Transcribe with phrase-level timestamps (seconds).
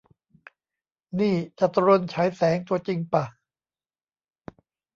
[1.19, 3.25] นี่ จาตุรนต์ ฉายแสง ตัวจริงป่ะ?